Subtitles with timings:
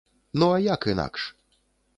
[0.43, 1.31] Ну а як інакш?